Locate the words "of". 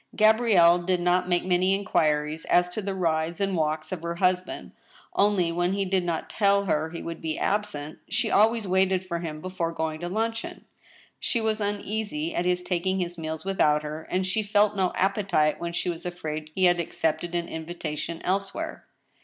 3.91-4.01